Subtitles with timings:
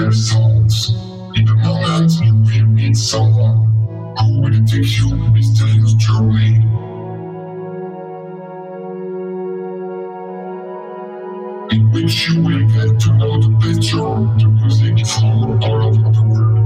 [0.00, 0.90] yourselves.
[1.36, 6.56] In the moment you will meet someone who will take you on a mysterious journey.
[11.74, 14.06] In which you will get to know the better
[14.38, 16.60] the music from all over the world.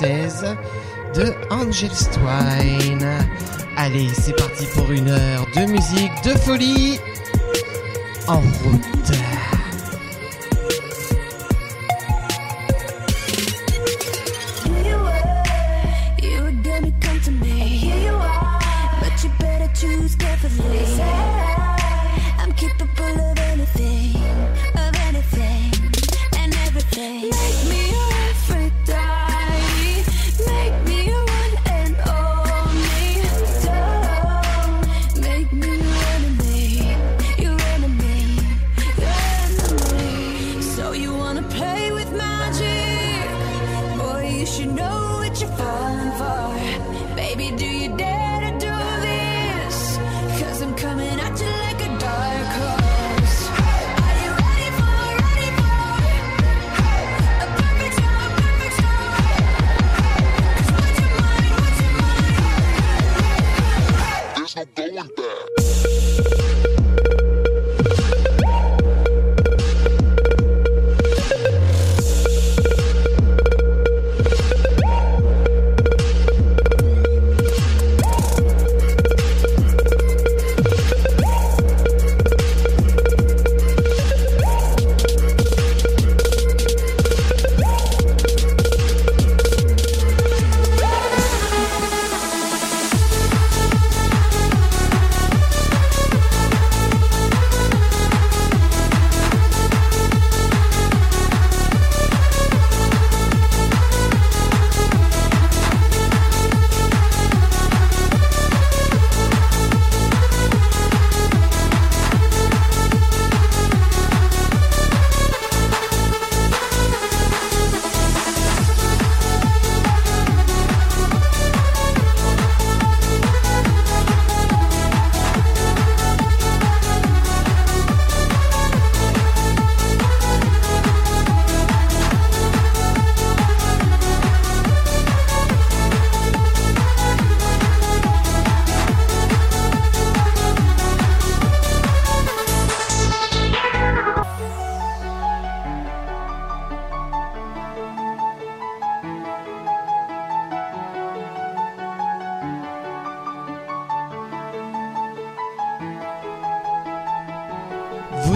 [0.00, 0.56] 2016
[1.14, 3.08] de Angel Twine.
[3.76, 6.98] Allez, c'est parti pour une heure de musique, de folie.
[8.26, 8.99] En route.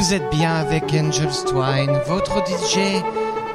[0.06, 3.03] Vous êtes bien avec Angel Twine, votre DJ,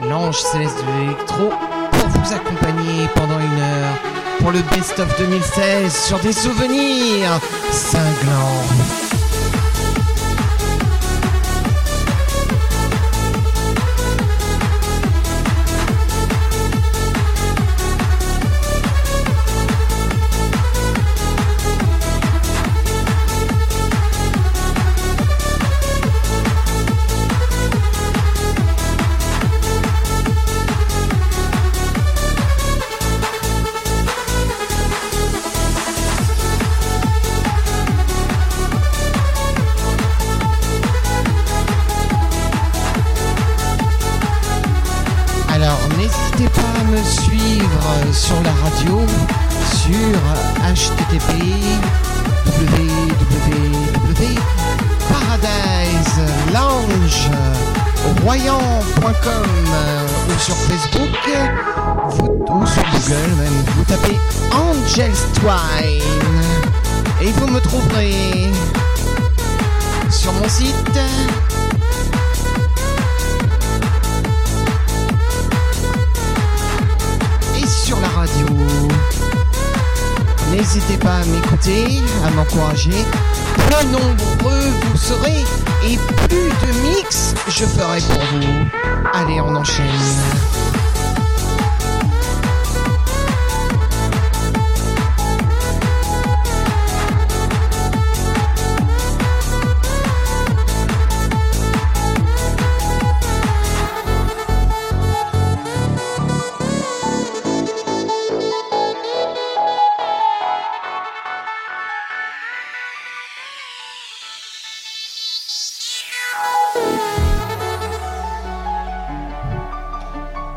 [0.09, 1.51] l'ange céleste de l'électro,
[1.91, 3.93] pour vous accompagner pendant une heure
[4.39, 9.08] pour le Best of 2016 sur des souvenirs cinglants.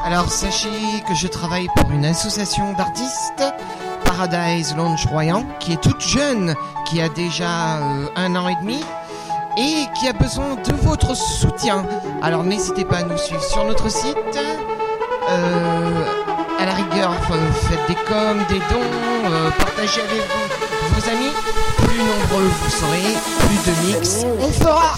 [0.05, 0.69] Alors sachez
[1.09, 3.45] que je travaille pour une association d'artistes,
[4.05, 6.55] Paradise Lounge Royan, qui est toute jeune,
[6.87, 8.81] qui a déjà euh, un an et demi
[9.57, 11.87] et qui a besoin de votre soutien.
[12.21, 14.17] Alors n'hésitez pas à nous suivre sur notre site.
[15.31, 16.05] Euh,
[16.59, 17.15] à la rigueur,
[17.63, 21.33] faites des coms, des dons, euh, partagez avec vous, vos amis.
[21.79, 24.95] Plus nombreux vous serez, plus de mix on fera.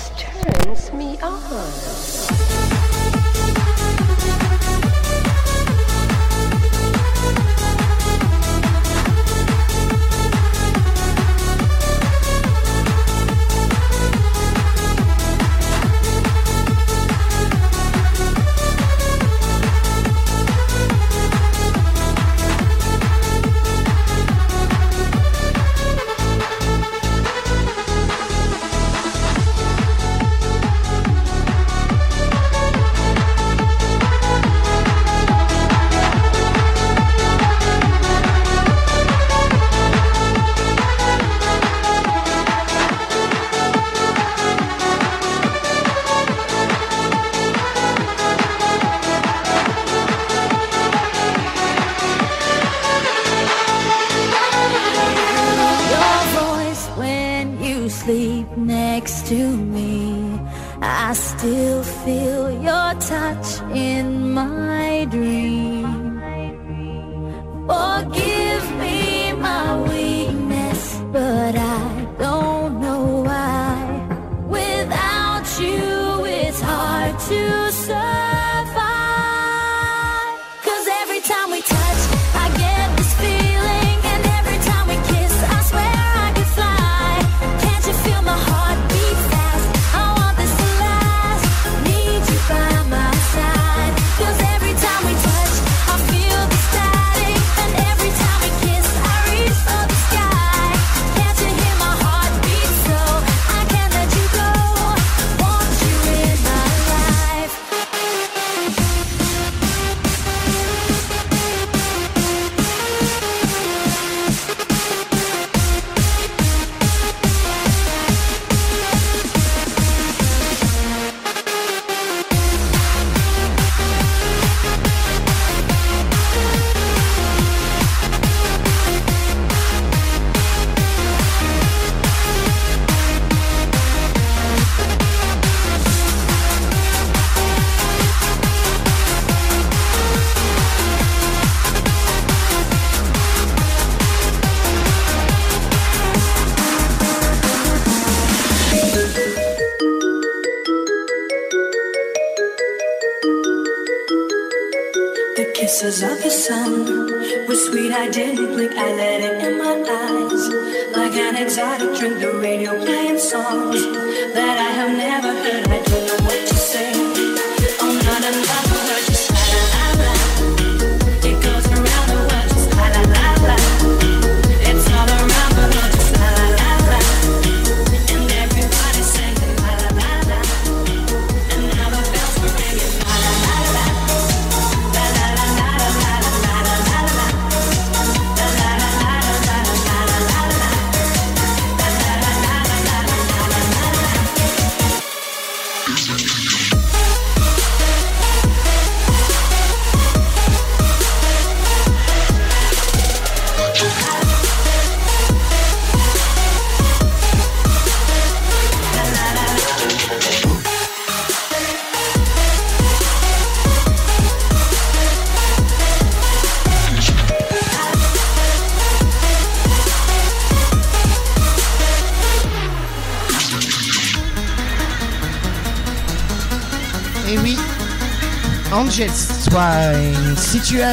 [230.54, 230.84] situé,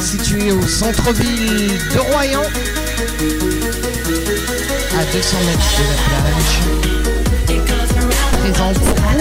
[0.00, 2.42] situé au centre-ville de Royan,
[4.96, 6.54] à 200 mètres de la plage,
[8.38, 9.11] présente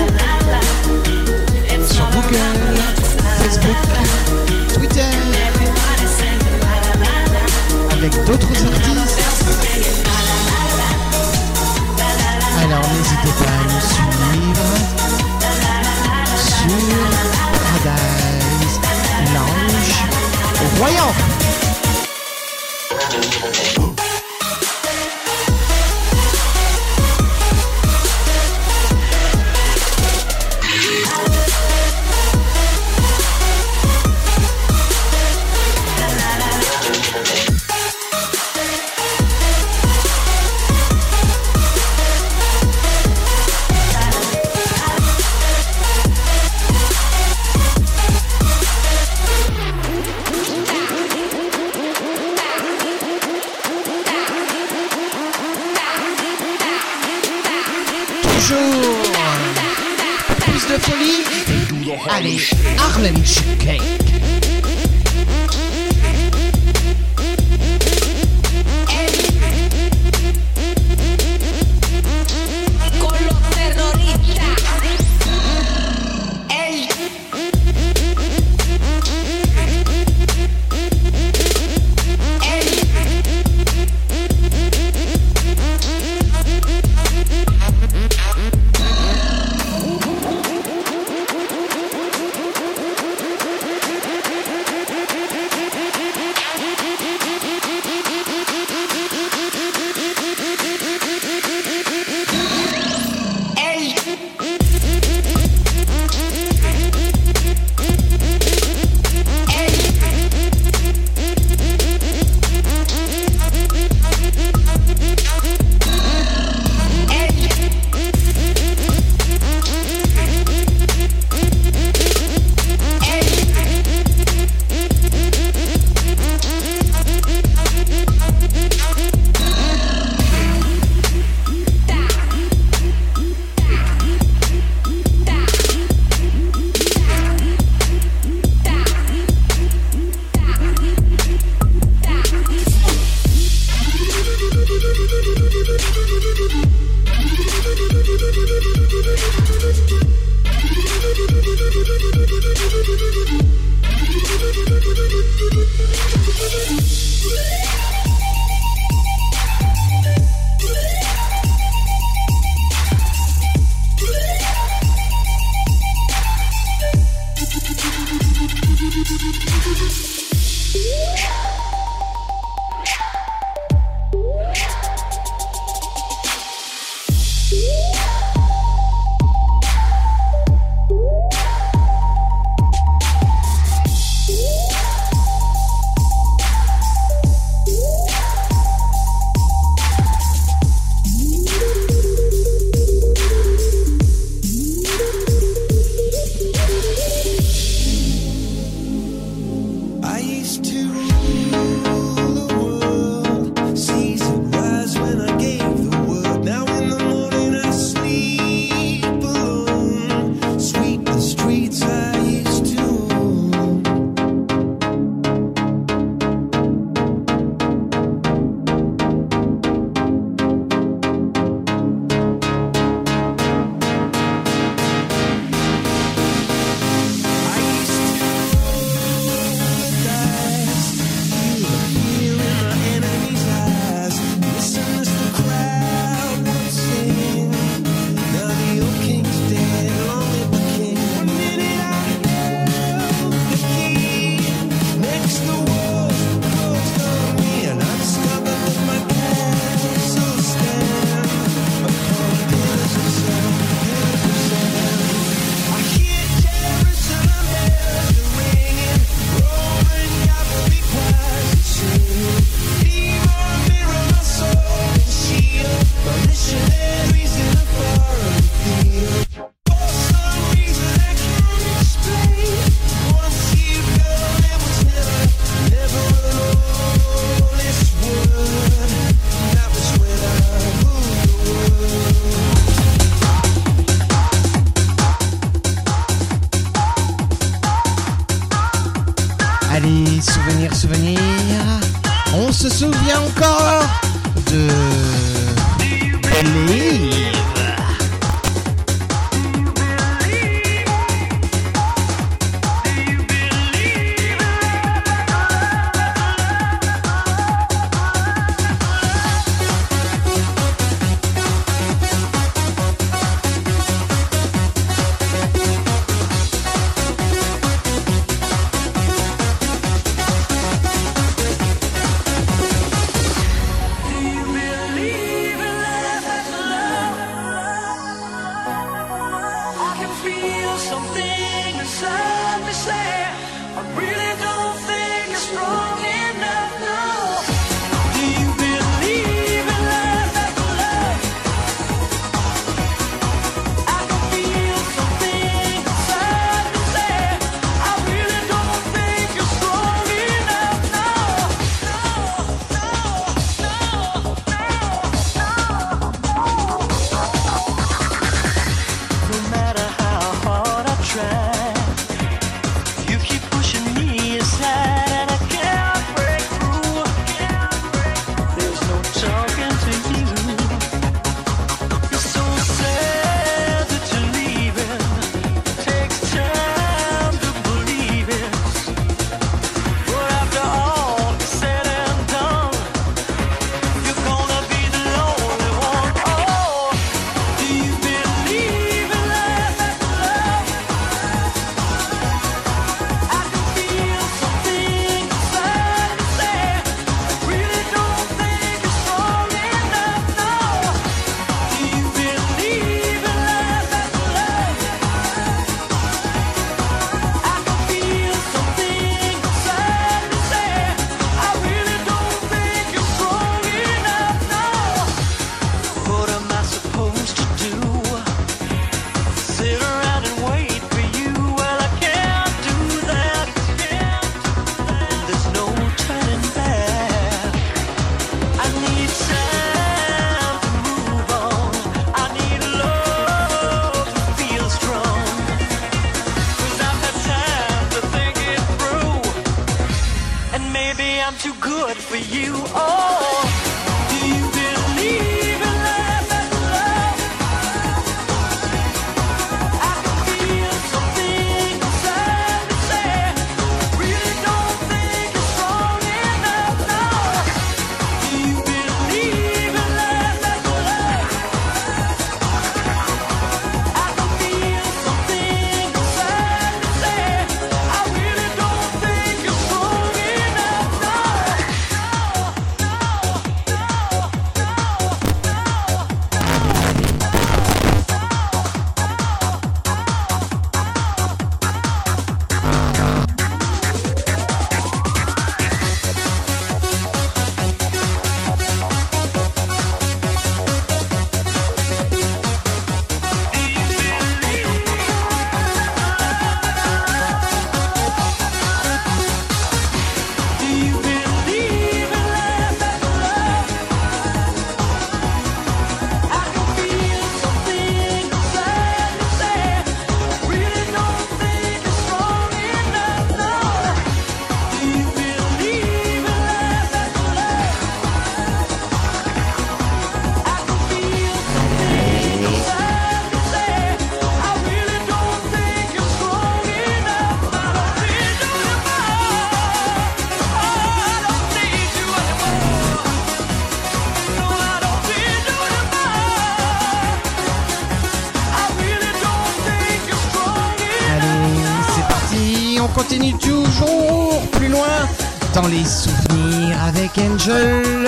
[542.93, 545.07] continue toujours plus loin
[545.53, 548.07] dans les souvenirs avec Angel.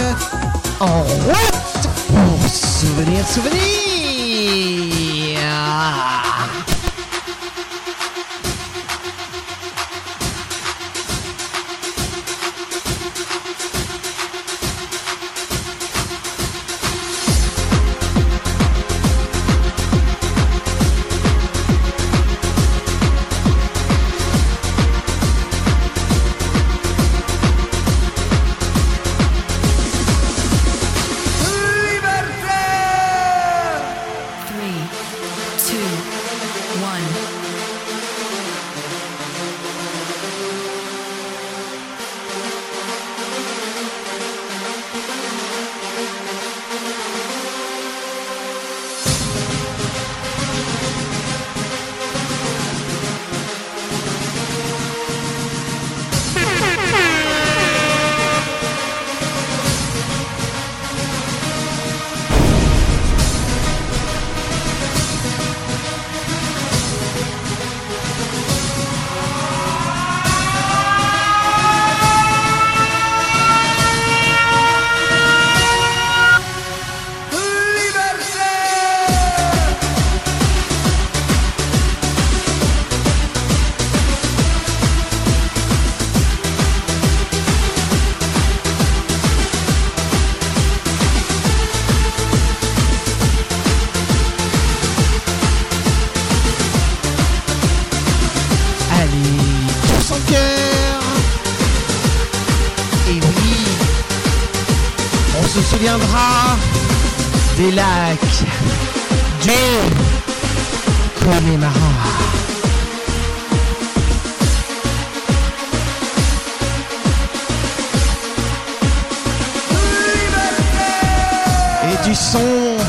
[0.79, 3.82] En route pour Souvenir Souvenir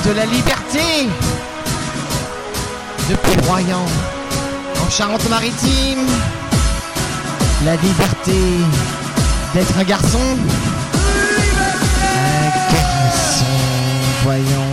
[0.04, 1.08] de la liberté
[3.08, 3.84] depuis Royan
[4.84, 6.06] en Charente-Maritime.
[7.64, 8.40] La liberté
[9.54, 10.36] d'être un garçon.
[12.16, 13.44] Un garçon,
[14.24, 14.63] voyons.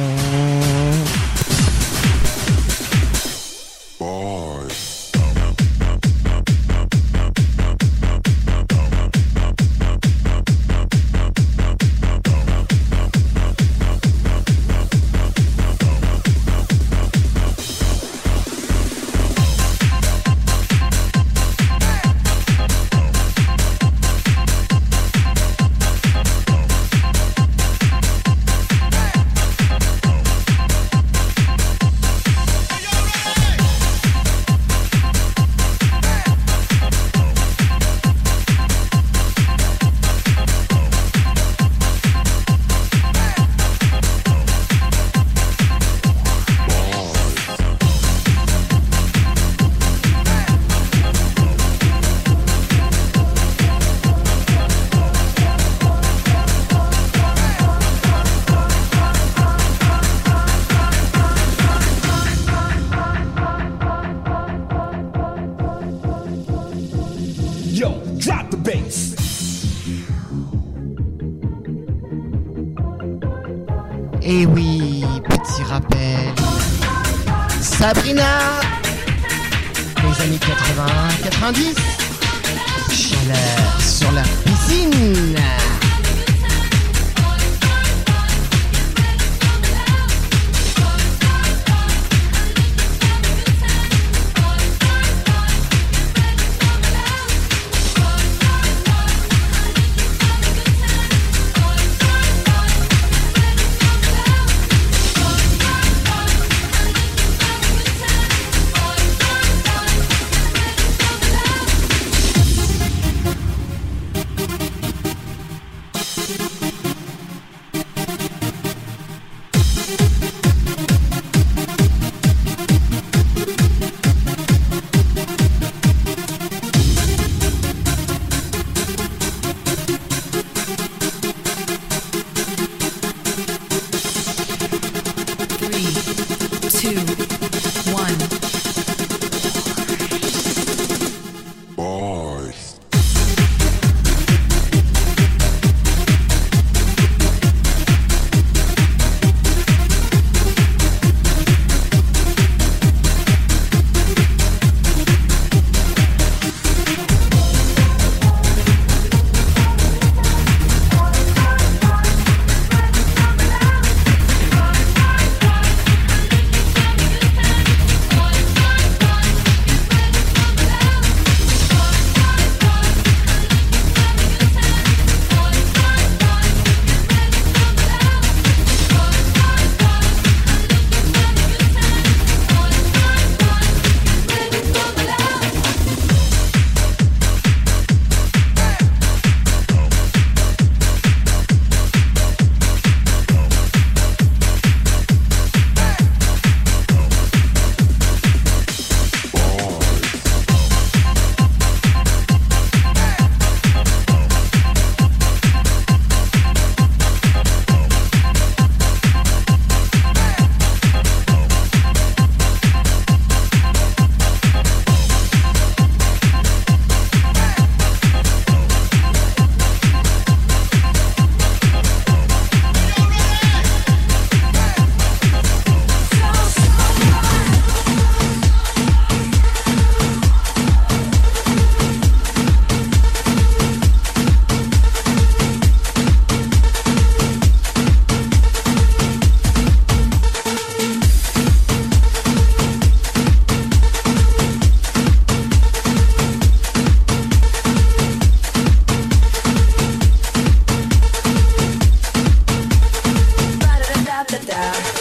[254.52, 255.01] Yeah.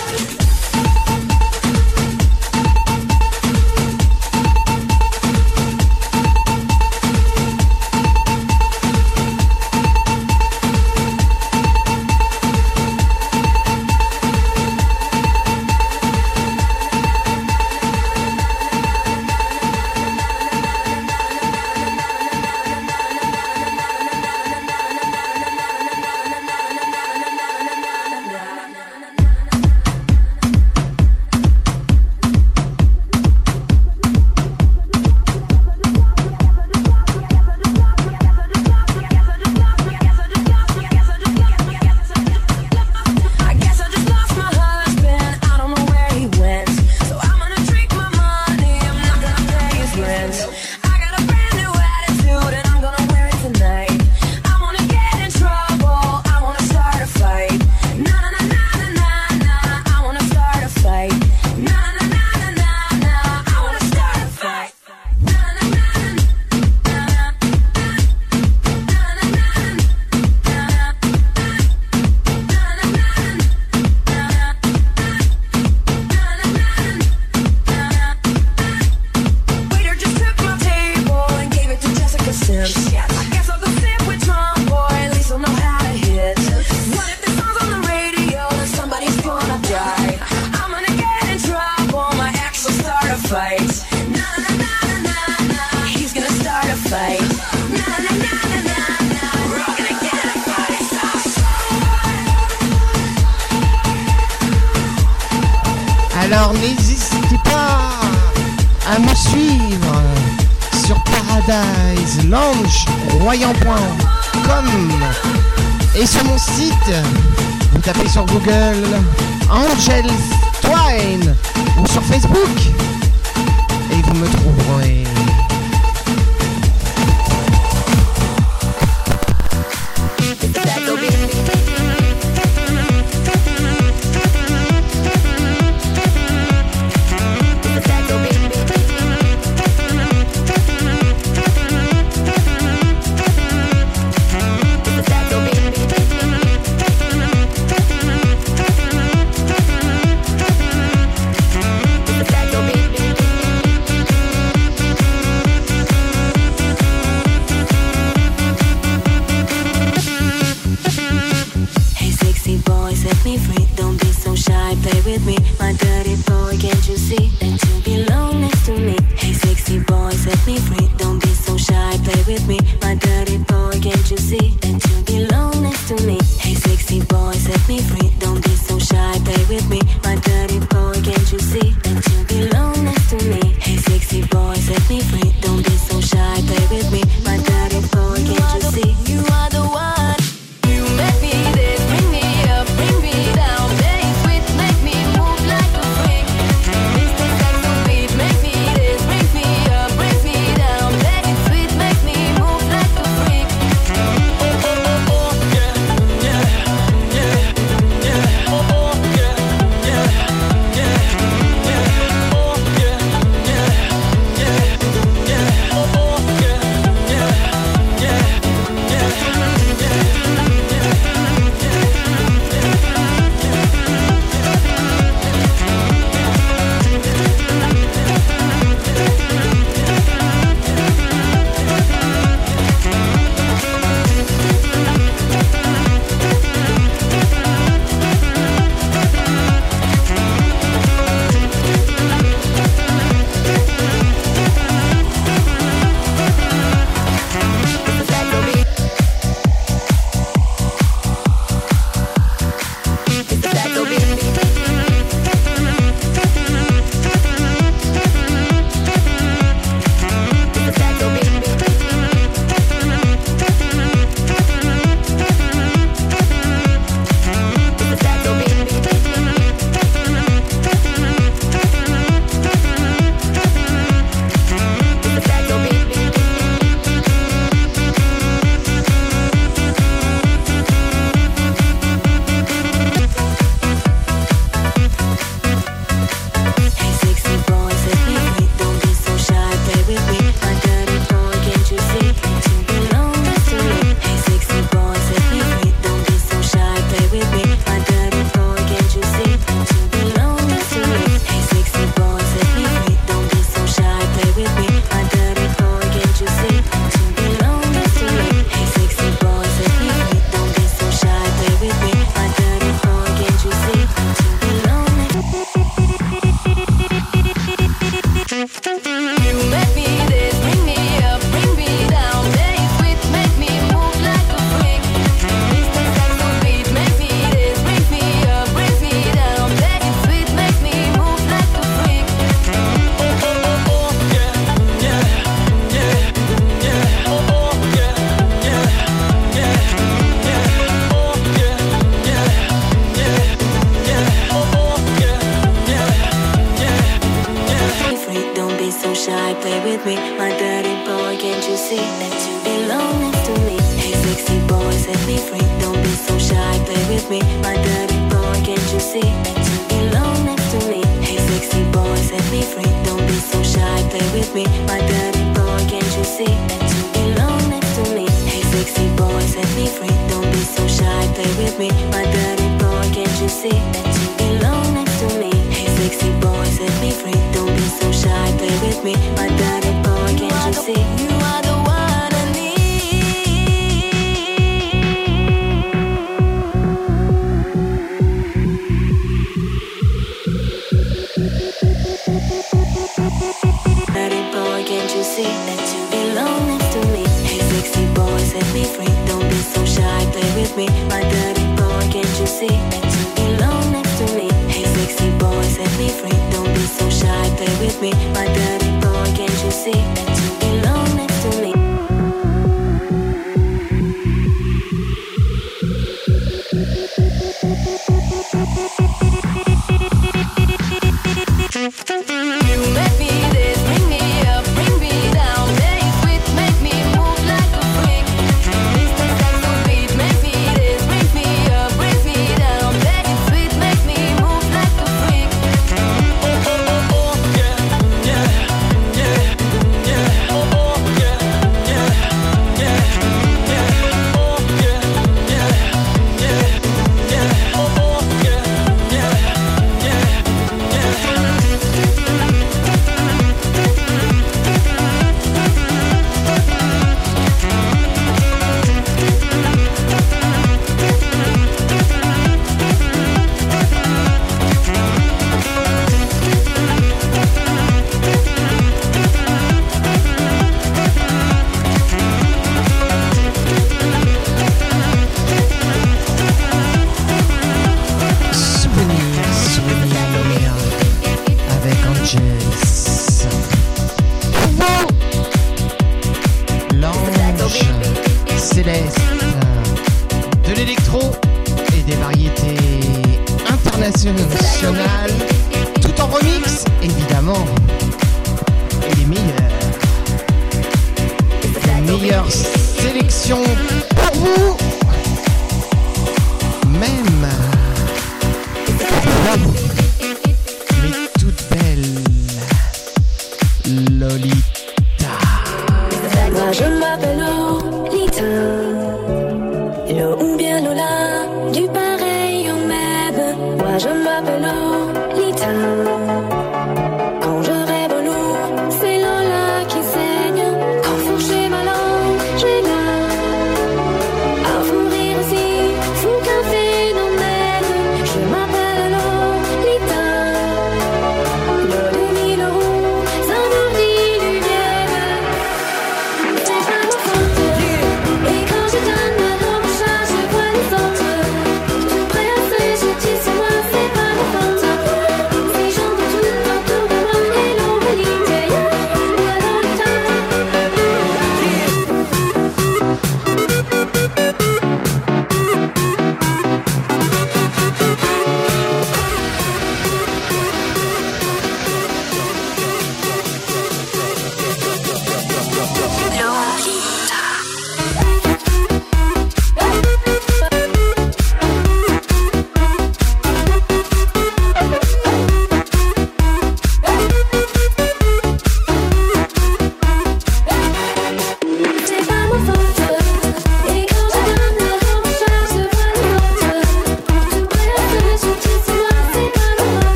[402.40, 402.81] See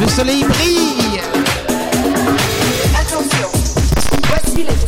[0.00, 1.20] Le soleil brille.
[2.98, 3.48] Attention,
[4.28, 4.83] voici les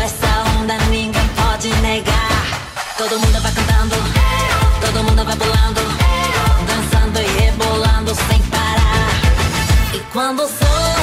[0.00, 2.42] essa onda ninguém pode negar.
[2.96, 3.96] Todo mundo vai cantando,
[4.80, 5.80] todo mundo vai pulando,
[6.66, 9.10] dançando e rebolando sem parar.
[9.94, 10.95] E quando sou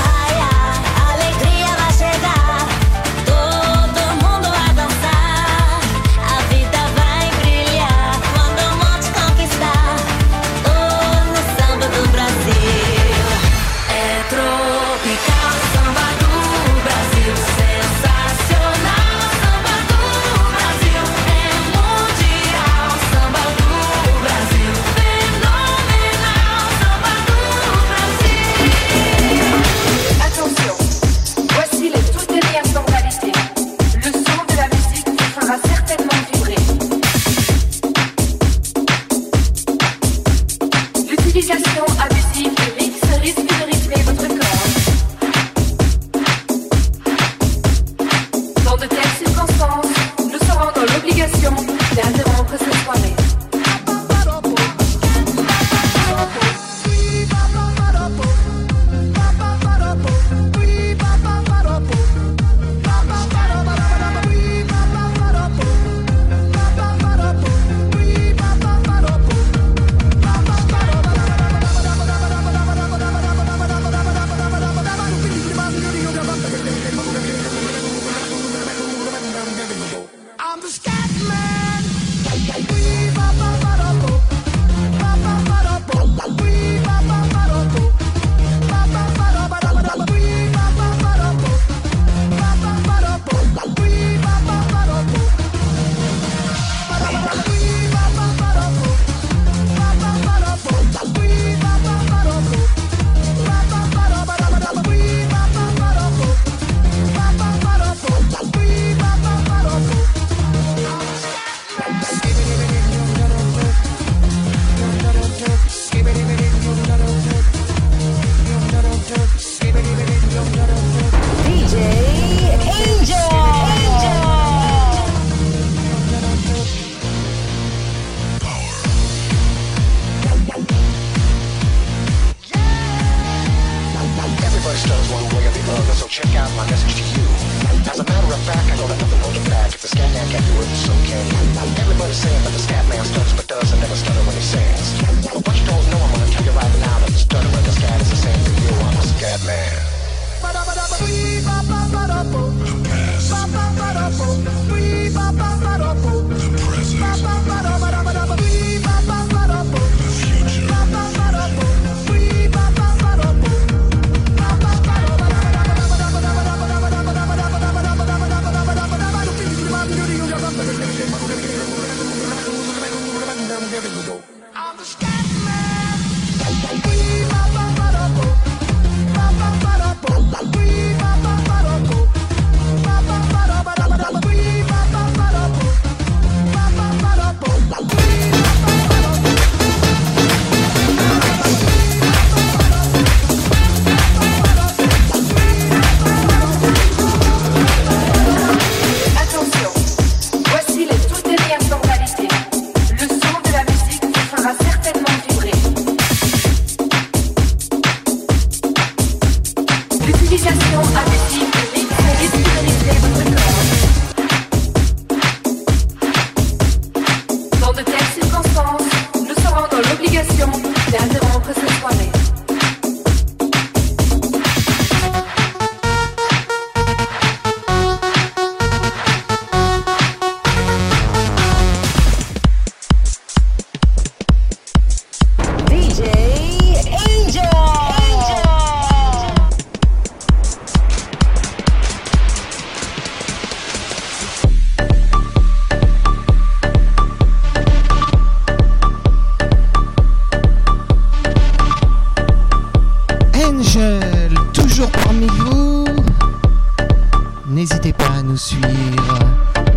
[257.45, 259.19] N'hésitez pas à nous suivre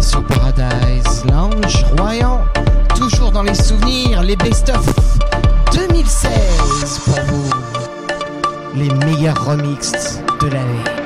[0.00, 2.44] sur Paradise Lounge Royan.
[2.94, 4.86] Toujours dans les souvenirs, les best-of
[5.72, 7.50] 2016 pour vous.
[8.76, 11.05] Les meilleurs remixes de l'année.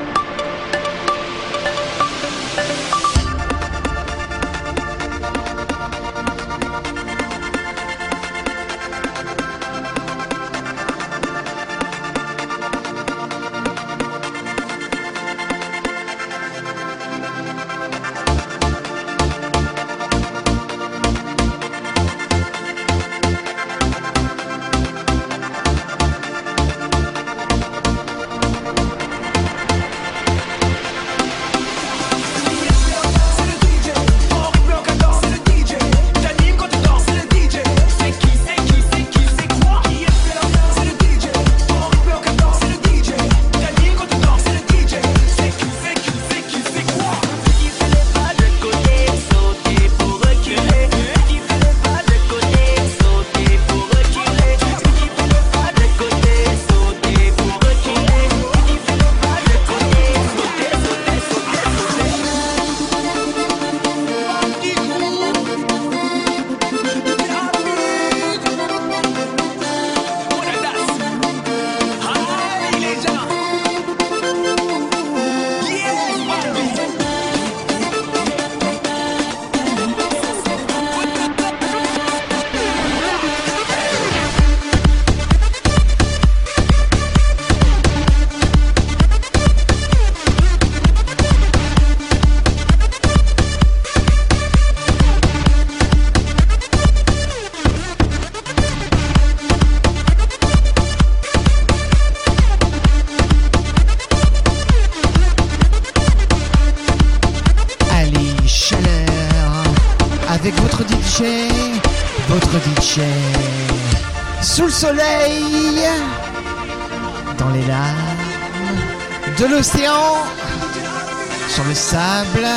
[121.61, 122.47] Sur le sable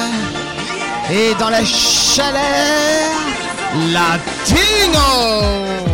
[1.10, 2.40] et dans la chaleur
[3.92, 5.93] latino.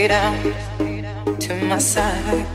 [0.00, 2.46] stay down to my side.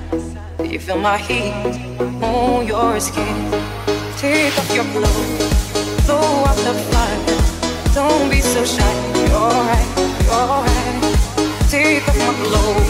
[0.64, 1.76] You feel my heat
[2.24, 3.52] on your skin.
[4.18, 7.22] Take off your clothes, throw out the fire.
[7.94, 8.94] Don't be so shy.
[9.30, 9.90] You're right,
[10.26, 11.02] you're right.
[11.70, 12.85] Take off my clothes.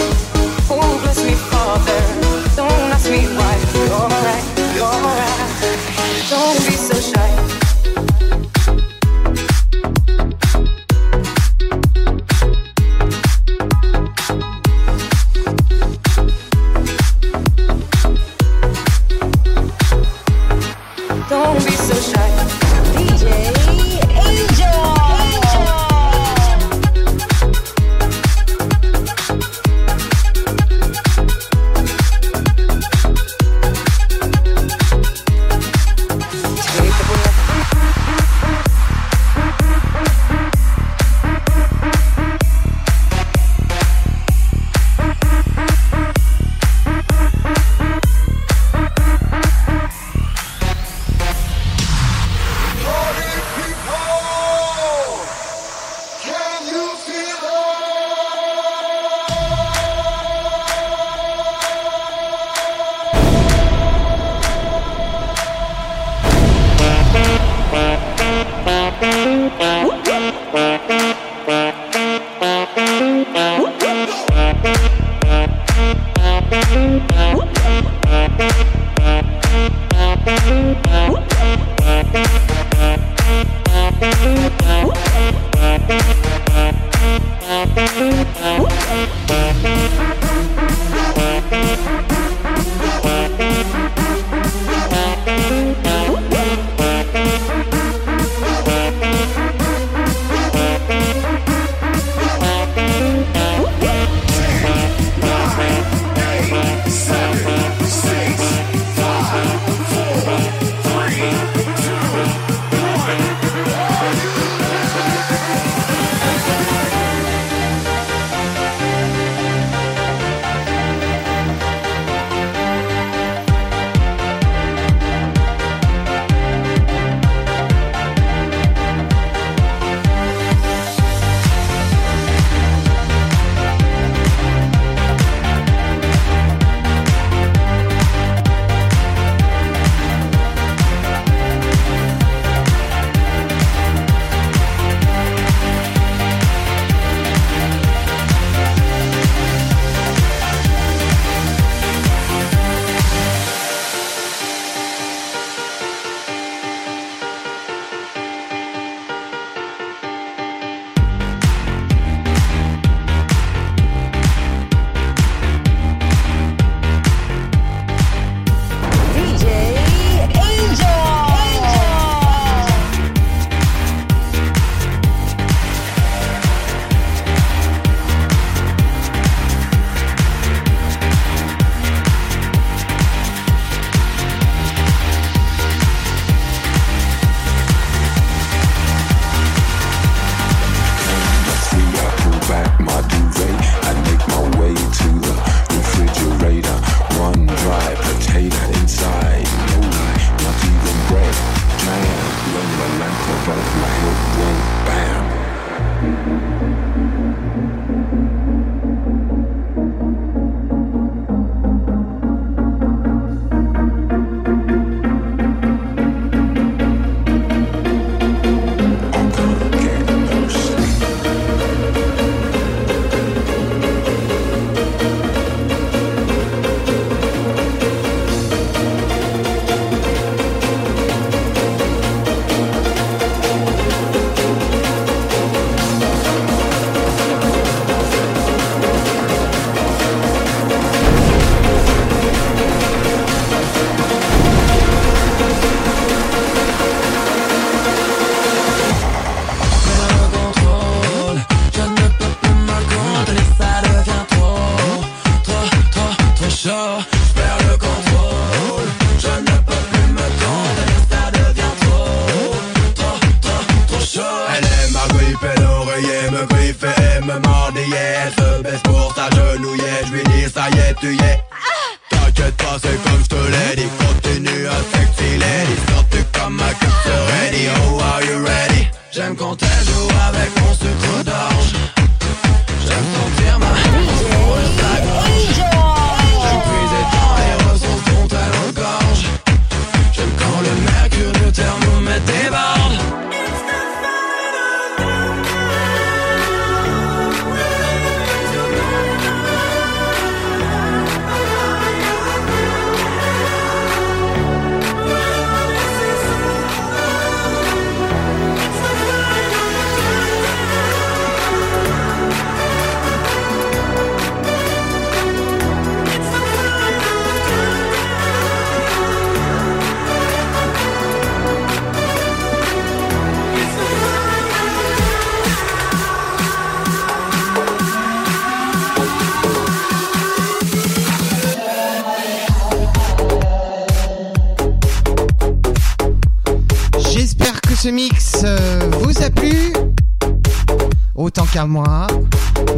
[341.67, 342.07] moi.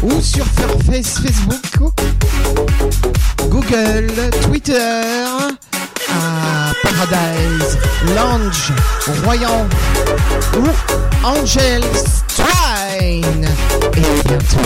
[0.02, 0.44] ou sur
[0.90, 1.92] Facebook,
[3.48, 5.02] Google, Twitter,
[6.12, 7.78] à Paradise,
[8.14, 8.72] Lange,
[9.24, 9.66] Royan
[10.56, 10.64] ou
[11.26, 11.82] Angel
[12.28, 13.48] Twine.
[13.96, 14.60] Et bientôt.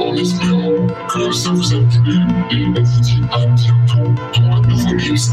[0.00, 2.18] En espérant que ça vous a plu
[2.50, 5.32] et on vous dit à bientôt dans un nouveau mix